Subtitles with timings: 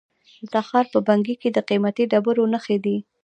[0.39, 2.97] د تخار په بنګي کې د قیمتي ډبرو نښې دي.